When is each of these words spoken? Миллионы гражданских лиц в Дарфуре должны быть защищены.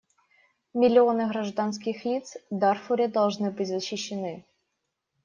Миллионы 0.73 1.27
гражданских 1.27 2.05
лиц 2.05 2.37
в 2.49 2.57
Дарфуре 2.57 3.07
должны 3.07 3.51
быть 3.51 3.67
защищены. 3.67 4.43